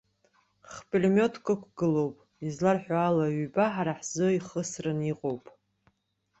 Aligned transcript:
Х-пулемиотк 0.73 1.45
ықәгылоуп, 1.53 2.15
изларҳәо 2.47 2.97
ала 3.07 3.25
ҩба 3.39 3.65
ҳара 3.73 3.93
ҳзы 3.99 4.27
ихысраны 4.37 5.05
иҟоуп. 5.11 5.43